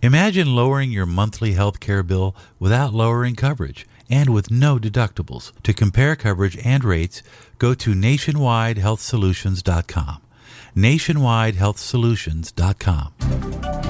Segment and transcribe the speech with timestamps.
[0.00, 5.50] Imagine lowering your monthly health care bill without lowering coverage and with no deductibles.
[5.64, 7.24] To compare coverage and rates,
[7.58, 10.22] go to nationwidehealthsolutions.com.
[10.76, 13.12] nationwidehealthsolutions.com.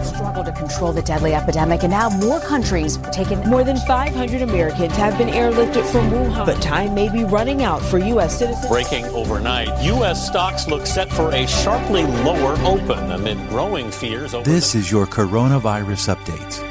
[0.02, 3.38] Struggle to control the deadly epidemic, and now more countries are taking.
[3.48, 7.80] More than 500 Americans have been airlifted from Wuhan, but time may be running out
[7.82, 8.38] for U.S.
[8.38, 8.68] citizens.
[8.68, 10.26] Breaking overnight, U.S.
[10.26, 14.34] stocks look set for a sharply lower open amid growing fears.
[14.34, 16.64] Over This is your coronavirus update.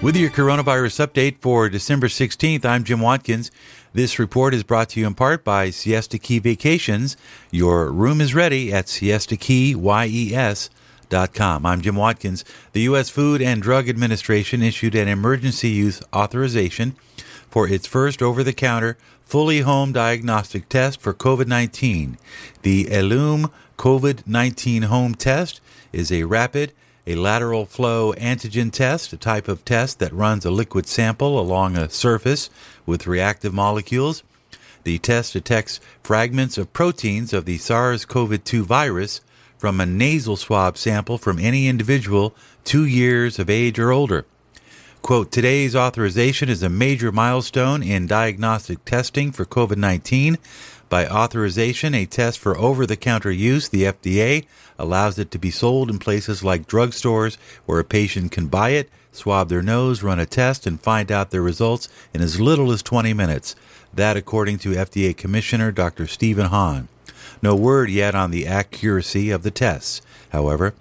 [0.00, 3.50] With your coronavirus update for December 16th, I'm Jim Watkins.
[3.98, 7.16] This report is brought to you in part by Siesta Key Vacations.
[7.50, 11.66] Your room is ready at siestakeyes.com.
[11.66, 12.44] I'm Jim Watkins.
[12.74, 13.10] The U.S.
[13.10, 16.94] Food and Drug Administration issued an emergency use authorization
[17.50, 22.18] for its first over the counter fully home diagnostic test for COVID 19.
[22.62, 25.60] The Ellume COVID 19 home test
[25.92, 26.72] is a rapid,
[27.08, 31.74] a lateral flow antigen test, a type of test that runs a liquid sample along
[31.74, 32.50] a surface
[32.84, 34.22] with reactive molecules.
[34.84, 39.22] The test detects fragments of proteins of the SARS CoV 2 virus
[39.56, 44.26] from a nasal swab sample from any individual two years of age or older.
[45.00, 50.36] Quote, today's authorization is a major milestone in diagnostic testing for COVID 19.
[50.88, 54.46] By authorization, a test for over the counter use, the FDA
[54.78, 57.36] allows it to be sold in places like drugstores
[57.66, 61.30] where a patient can buy it, swab their nose, run a test, and find out
[61.30, 63.54] their results in as little as 20 minutes.
[63.92, 66.06] That, according to FDA Commissioner Dr.
[66.06, 66.88] Stephen Hahn.
[67.42, 70.00] No word yet on the accuracy of the tests.
[70.30, 70.74] However,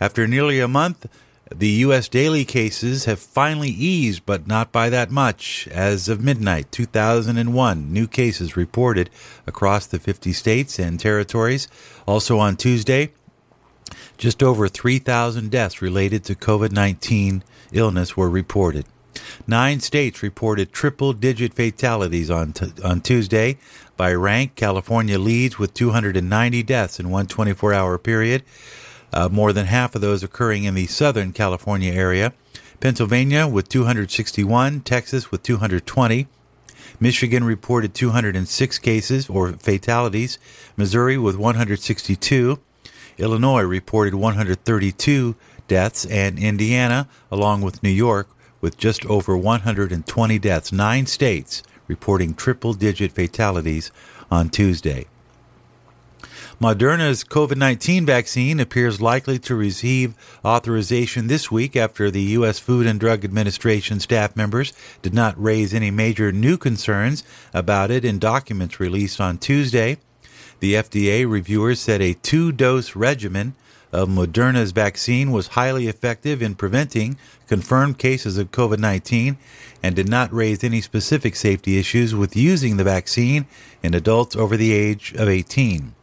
[0.00, 1.06] after nearly a month,
[1.54, 2.08] the U.S.
[2.08, 5.66] daily cases have finally eased, but not by that much.
[5.68, 9.10] As of midnight, 2001 new cases reported
[9.46, 11.66] across the 50 states and territories.
[12.06, 13.12] Also on Tuesday,
[14.16, 18.86] just over 3,000 deaths related to COVID 19 illness were reported.
[19.46, 23.58] Nine states reported triple digit fatalities on, t- on Tuesday.
[23.96, 28.44] By rank, California leads with 290 deaths in one 24 hour period,
[29.12, 32.32] uh, more than half of those occurring in the Southern California area.
[32.80, 36.26] Pennsylvania with 261, Texas with 220.
[36.98, 40.38] Michigan reported 206 cases or fatalities,
[40.76, 42.58] Missouri with 162.
[43.18, 45.36] Illinois reported 132
[45.68, 48.28] deaths, and Indiana, along with New York,
[48.60, 50.72] with just over 120 deaths.
[50.72, 53.90] Nine states reporting triple digit fatalities
[54.30, 55.06] on Tuesday.
[56.60, 60.12] Moderna's COVID 19 vaccine appears likely to receive
[60.44, 62.58] authorization this week after the U.S.
[62.58, 68.04] Food and Drug Administration staff members did not raise any major new concerns about it
[68.04, 69.96] in documents released on Tuesday.
[70.58, 73.54] The FDA reviewers said a two dose regimen
[73.90, 77.16] of Moderna's vaccine was highly effective in preventing
[77.46, 79.38] confirmed cases of COVID 19
[79.82, 83.46] and did not raise any specific safety issues with using the vaccine
[83.82, 85.94] in adults over the age of 18.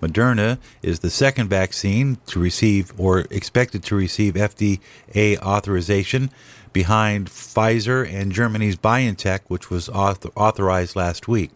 [0.00, 6.30] Moderna is the second vaccine to receive or expected to receive FDA authorization
[6.72, 11.50] behind Pfizer and Germany's BioNTech, which was author- authorized last week.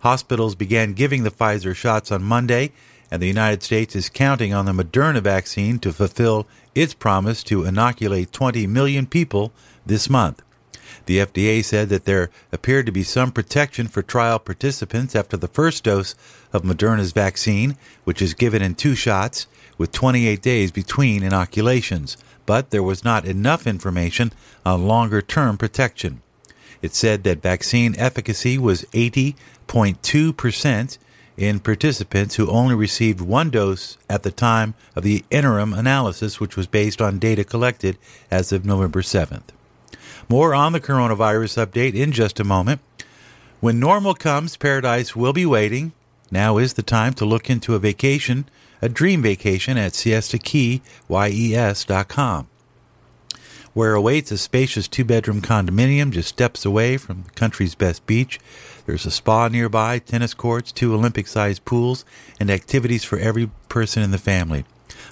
[0.00, 2.72] Hospitals began giving the Pfizer shots on Monday,
[3.10, 7.64] and the United States is counting on the Moderna vaccine to fulfill its promise to
[7.64, 9.52] inoculate 20 million people
[9.86, 10.42] this month.
[11.06, 15.46] The FDA said that there appeared to be some protection for trial participants after the
[15.48, 16.16] first dose
[16.52, 19.46] of Moderna's vaccine, which is given in two shots
[19.78, 24.32] with 28 days between inoculations, but there was not enough information
[24.64, 26.22] on longer term protection.
[26.82, 30.98] It said that vaccine efficacy was 80.2%
[31.36, 36.56] in participants who only received one dose at the time of the interim analysis, which
[36.56, 37.96] was based on data collected
[38.30, 39.52] as of November 7th.
[40.28, 42.80] More on the coronavirus update in just a moment.
[43.60, 45.92] When normal comes, paradise will be waiting.
[46.30, 48.46] Now is the time to look into a vacation,
[48.82, 52.48] a dream vacation at siestakeyes.com,
[53.72, 58.40] where awaits a spacious two bedroom condominium just steps away from the country's best beach.
[58.84, 62.04] There's a spa nearby, tennis courts, two Olympic sized pools,
[62.38, 64.64] and activities for every person in the family.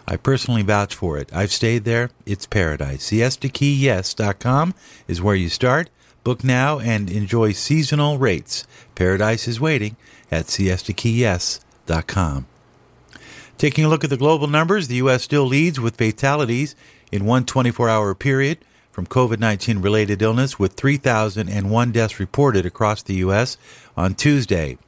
[0.07, 1.31] I personally vouch for it.
[1.33, 2.11] I've stayed there.
[2.27, 3.11] It's paradise.
[3.11, 4.75] SiestaKeyYes.com
[5.09, 5.91] is where you start.
[6.23, 8.67] Book now and enjoy seasonal rates.
[8.95, 9.97] Paradise is waiting
[10.31, 12.47] at SiestaKeyYes.com.
[13.57, 15.23] Taking a look at the global numbers, the U.S.
[15.23, 16.75] still leads with fatalities
[17.13, 18.59] in one 24 hour period
[18.91, 23.57] from COVID 19 related illness, with 3,001 deaths reported across the U.S.
[23.97, 24.79] on Tuesday.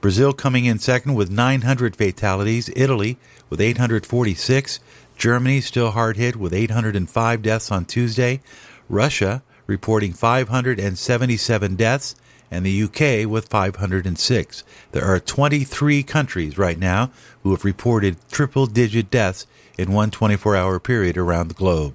[0.00, 3.18] Brazil coming in second with 900 fatalities, Italy
[3.48, 4.80] with 846,
[5.16, 8.40] Germany still hard hit with 805 deaths on Tuesday.
[8.88, 12.14] Russia reporting 577 deaths
[12.50, 14.64] and the UK with 506.
[14.92, 17.10] There are 23 countries right now
[17.42, 19.46] who have reported triple digit deaths
[19.78, 21.94] in one 24 hour period around the globe.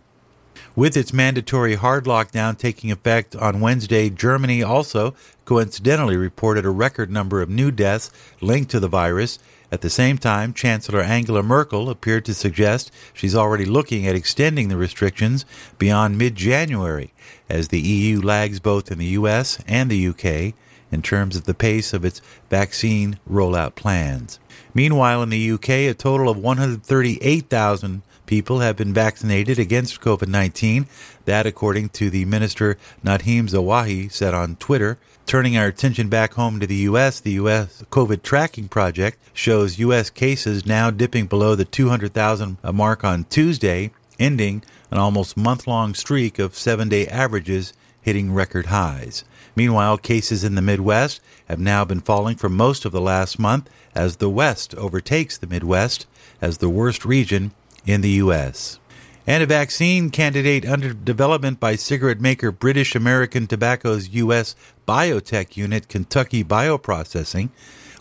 [0.77, 7.09] With its mandatory hard lockdown taking effect on Wednesday, Germany also coincidentally reported a record
[7.09, 8.11] number of new deaths
[8.41, 9.39] linked to the virus.
[9.71, 14.67] At the same time, Chancellor Angela Merkel appeared to suggest she's already looking at extending
[14.67, 15.45] the restrictions
[15.77, 17.13] beyond mid January,
[17.49, 20.55] as the EU lags both in the US and the UK
[20.91, 24.39] in terms of the pace of its vaccine rollout plans.
[24.73, 30.87] Meanwhile, in the UK, a total of 138,000 people have been vaccinated against COVID 19.
[31.25, 34.97] That, according to the minister Nadhim Zahawi, said on Twitter.
[35.25, 37.83] Turning our attention back home to the U.S., the U.S.
[37.89, 40.11] COVID tracking project shows U.S.
[40.11, 43.89] cases now dipping below the 200,000 mark on Tuesday,
[44.19, 44.61] ending
[44.91, 49.23] an almost month long streak of seven day averages hitting record highs.
[49.55, 53.67] Meanwhile, cases in the Midwest have now been falling for most of the last month
[53.95, 56.05] as the West overtakes the Midwest
[56.39, 57.51] as the worst region
[57.85, 58.79] in the U.S.
[59.27, 64.55] And a vaccine candidate under development by cigarette maker British American Tobacco's U.S.
[64.87, 67.49] biotech unit, Kentucky Bioprocessing,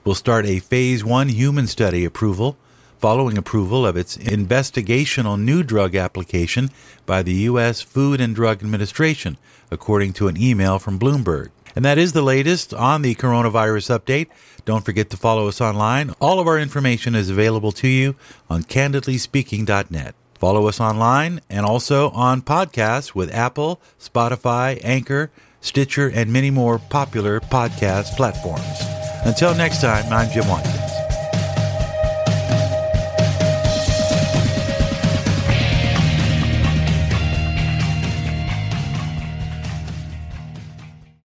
[0.04, 2.56] will start a phase one human study approval
[2.98, 6.70] following approval of its investigational new drug application
[7.04, 7.82] by the U.S.
[7.82, 9.36] Food and Drug Administration,
[9.70, 11.50] according to an email from Bloomberg.
[11.74, 14.28] And that is the latest on the coronavirus update.
[14.64, 16.14] Don't forget to follow us online.
[16.20, 18.14] All of our information is available to you
[18.48, 20.14] on candidlyspeaking.net.
[20.38, 25.30] Follow us online and also on podcasts with Apple, Spotify, Anchor,
[25.60, 28.82] Stitcher, and many more popular podcast platforms.
[29.24, 30.83] Until next time, I'm Jim Watkins.